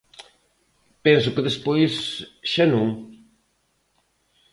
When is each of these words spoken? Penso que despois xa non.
Penso 1.05 1.33
que 1.33 1.45
despois 1.47 1.93
xa 2.51 2.65
non. 2.73 2.87